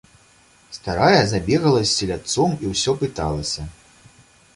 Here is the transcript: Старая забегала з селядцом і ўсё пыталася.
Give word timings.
Старая 0.77 1.21
забегала 1.33 1.83
з 1.83 1.91
селядцом 1.97 2.57
і 2.65 2.71
ўсё 2.71 2.91
пыталася. 3.03 3.67